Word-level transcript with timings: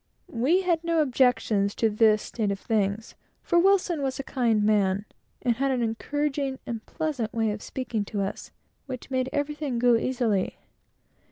We 0.33 0.61
had 0.63 0.83
no 0.83 0.99
objections 0.99 1.75
to 1.75 1.87
this 1.87 2.23
state 2.23 2.49
of 2.49 2.59
things, 2.59 3.13
for 3.43 3.59
Wilson 3.59 4.01
was 4.01 4.17
a 4.17 4.23
kind 4.23 4.55
old 4.61 4.63
man, 4.63 5.05
and 5.43 5.57
had 5.57 5.69
an 5.69 5.83
encouraging 5.83 6.57
and 6.65 6.83
pleasant 6.87 7.31
way 7.35 7.51
of 7.51 7.61
speaking 7.61 8.03
to 8.05 8.21
us, 8.23 8.49
which 8.87 9.11
made 9.11 9.29
everything 9.31 9.77
go 9.77 9.95
easily. 9.97 10.57